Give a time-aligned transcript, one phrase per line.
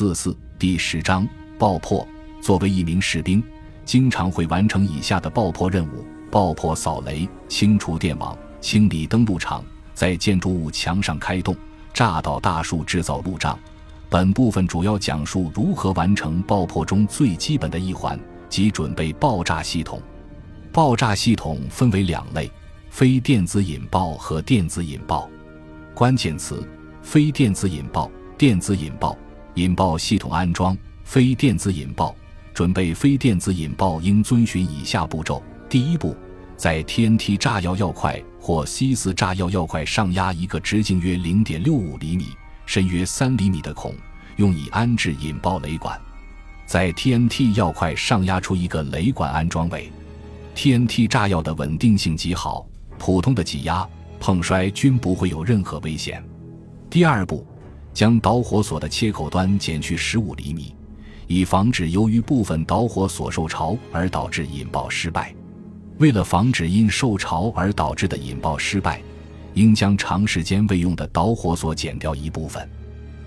[0.00, 1.28] 四四第十章
[1.58, 2.08] 爆破。
[2.40, 3.44] 作为一名士兵，
[3.84, 11.54] 经常会完成以下的爆破任务：爆破扫雷、清除电网、清理登陆场，在建筑物墙上开洞、
[11.92, 13.58] 炸倒大树、制造路障。
[14.08, 20.00] 本部分主要讲述如何完成爆破中最基本的一环，即准备爆炸系统。
[20.72, 22.50] 爆炸系统分为两类：
[22.88, 25.28] 非电子引爆和电子引爆。
[25.92, 26.66] 关键词：
[27.02, 29.14] 非电子引爆、电子引爆。
[29.54, 32.14] 引爆系统安装：非电子引爆。
[32.52, 36.14] 准备非电子引爆应遵循以下步骤：第一步，
[36.56, 42.26] 在 TNT 炸药药块或 C 四炸药药块上压一个直径约零点六五厘米、
[42.66, 43.94] 深约三厘米的孔，
[44.36, 45.98] 用以安置引爆雷管。
[46.66, 49.90] 在 TNT 药块上压出一个雷管安装位。
[50.54, 52.66] TNT 炸药的稳定性极好，
[52.98, 53.88] 普通的挤压、
[54.18, 56.22] 碰摔均不会有任何危险。
[56.90, 57.46] 第二步，
[57.92, 60.74] 将导火索的切口端减去十五厘米。
[61.26, 65.32] 以防止由于部分导火索受潮而导致引爆失败。
[65.98, 69.00] 为了防止因受潮而导致的引爆失败，
[69.54, 72.68] 应将长时间未用的导火索剪掉一部分。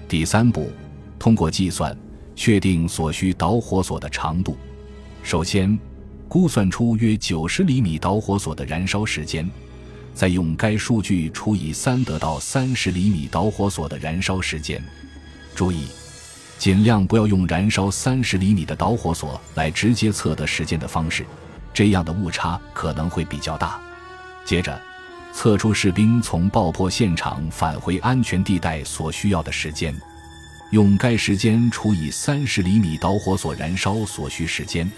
[0.08, 0.69] 第三步，
[1.17, 1.95] 通过计算
[2.36, 4.58] 确定所需导火索的长度。
[5.22, 5.80] 首先，
[6.28, 9.50] 估算出约九十厘米导火索的燃烧时间，
[10.14, 14.83] 再用该数据除以三得到三十厘米导火索的燃烧时间。
[15.56, 15.88] 注意。
[16.59, 21.25] 尽量不要用燃烧三十厘米的导火索来直接测得时间的方式，
[21.73, 23.81] 这样的误差可能会比较大。
[24.45, 24.80] 接着，
[25.34, 29.94] 测出士兵从爆破现场返回安全地带所需要的时间，
[30.72, 34.89] 用该时间除以三十厘米导火索燃烧所需时间，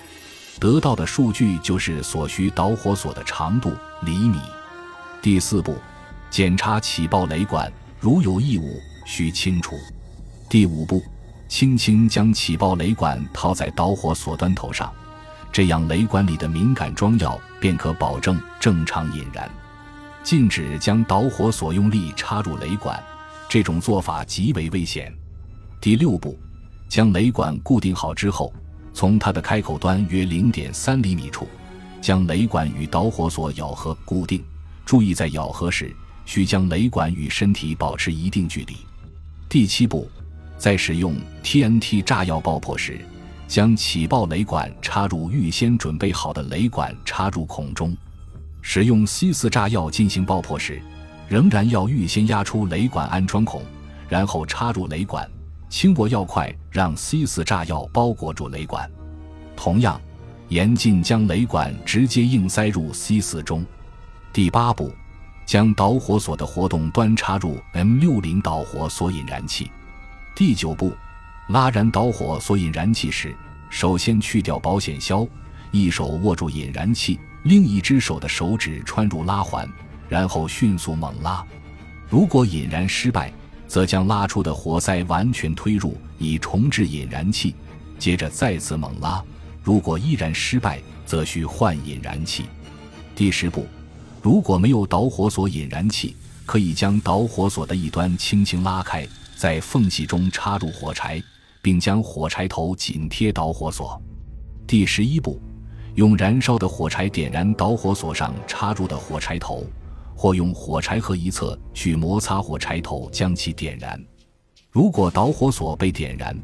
[0.60, 4.38] 得到的数据就是所需导火索的长度厘米。
[5.26, 5.76] 第四步，
[6.30, 9.76] 检查起爆雷管，如有异物需清除。
[10.48, 11.04] 第五步。
[11.48, 14.94] 轻轻将起爆雷管套在导火索端头上，
[15.52, 19.50] 这样雷管里的敏感装药便可保证正常引燃。
[20.24, 23.04] 禁止将导火索用力插入雷管，
[23.50, 25.12] 这种做法极为危险。
[25.82, 26.38] 第六步，
[26.88, 28.54] 将雷管固定好之后，
[28.94, 31.48] 从它的开口端约零点三厘米处，
[32.00, 34.46] 将雷管与导火索咬合固定。
[34.86, 35.94] 注意在咬合时，
[36.26, 38.78] 需将雷管与身体保持一定距离。
[39.50, 40.10] 第七步。
[40.58, 41.14] 在使用
[41.44, 42.98] TNT 炸药爆破时，
[43.46, 47.94] 将起爆雷管插入预先准备好的雷管插入孔中。
[48.62, 50.82] 使用 C 四炸药进行爆破时，
[51.28, 53.64] 仍然要预先压出雷管安装孔，
[54.08, 55.30] 然后插入雷管，
[55.70, 58.90] 轻握药块让 C 四炸药包裹住雷管。
[59.58, 60.00] 同样，
[60.48, 63.64] 严禁将雷管直接硬塞入 C 四中。
[64.36, 64.94] 第八步，
[65.46, 69.72] 将导火索的活动端插入 M 六零导火索引燃器。
[70.36, 70.94] 第九步，
[71.48, 73.34] 拉燃导火索引燃器时，
[73.70, 75.26] 首先去掉保险销，
[75.72, 79.66] 一手握住引燃器，另一只手的手指穿入拉环，
[80.10, 81.42] 然后迅速猛拉。
[82.10, 83.32] 如果引燃失败，
[83.70, 87.56] 则将拉出的活塞完全推入，以重置引燃器，
[87.98, 89.24] 接着再次猛拉。
[89.64, 92.44] 如果依然失败，则需换引燃器。
[93.16, 93.66] 第十步，
[94.26, 96.16] 如果没有导火索引燃器，
[96.48, 99.08] 可以将导火索的一端轻轻拉开。
[99.36, 101.22] 在缝隙中插入火柴，
[101.62, 104.02] 并将火柴头紧贴导火索。
[104.66, 105.40] 第十一步，
[105.94, 109.64] 用燃烧的火柴点燃导火索上插入的火柴头，
[110.16, 114.04] 或用火柴盒一侧去摩擦火柴头将其点燃。
[114.72, 116.36] 如果导火索被点燃，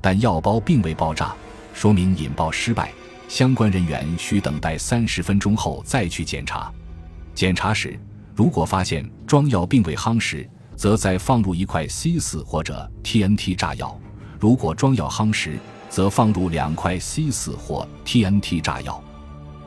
[0.00, 1.34] 但药包并未爆炸，
[1.72, 2.92] 说明引爆失败。
[3.26, 6.72] 相关人员需等待三十分钟后再去检查。
[7.34, 7.98] 检查时，
[8.34, 13.98] 如果发现装药并未夯实，则再放入一块 C 四或者 TNT 炸药。
[14.38, 15.58] 如果装药夯实，
[15.88, 19.02] 则放入两块 C 四或 TNT 炸药。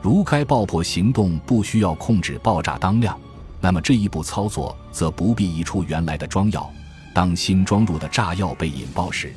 [0.00, 3.18] 如该爆破行动不需要控制爆炸当量，
[3.60, 6.70] 那么这一步操作则不必移出原来的装药。
[7.12, 9.32] 当新装入的炸药被引爆时，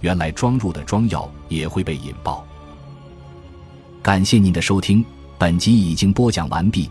[0.00, 2.44] 原来装入的装药也会被引爆。
[4.02, 5.04] 感谢您的收听，
[5.38, 6.90] 本集已经播讲完毕。